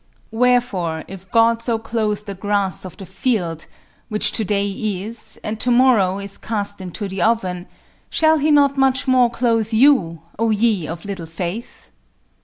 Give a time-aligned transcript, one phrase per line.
[0.31, 3.67] Wherefore, if God so clothe the grass of the field,
[4.09, 7.67] which today is, and tomorrow is cast into the oven,
[8.09, 11.91] shall he not much more clothe you, O ye of little faith?